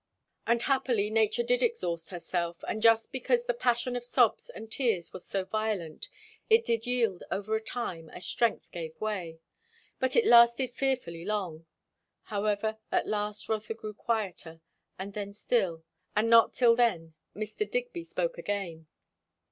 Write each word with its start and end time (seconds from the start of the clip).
And 0.47 0.63
happily, 0.63 1.11
nature 1.11 1.43
did 1.43 1.61
exhaust 1.61 2.09
herself; 2.09 2.63
and 2.67 2.81
just 2.81 3.11
because 3.11 3.45
the 3.45 3.53
passion 3.53 3.95
of 3.95 4.03
sobs 4.03 4.49
and 4.49 4.71
tears 4.71 5.13
was 5.13 5.23
so 5.27 5.45
violent, 5.45 6.09
it 6.49 6.65
did 6.65 6.87
yield 6.87 7.21
after 7.29 7.53
a 7.55 7.61
time, 7.61 8.09
as 8.09 8.25
strength 8.25 8.71
gave 8.71 8.99
way. 8.99 9.37
But 9.99 10.15
it 10.15 10.25
lasted 10.25 10.71
fearfully 10.71 11.23
long. 11.23 11.67
However, 12.23 12.79
at 12.91 13.05
last 13.05 13.47
Rotha 13.47 13.75
grew 13.75 13.93
quieter, 13.93 14.59
and 14.97 15.13
then 15.13 15.33
still; 15.33 15.83
and 16.15 16.31
not 16.31 16.55
till 16.55 16.75
then 16.75 17.13
Mr. 17.35 17.69
Digby 17.69 18.03
spoke 18.03 18.39
again. 18.39 18.87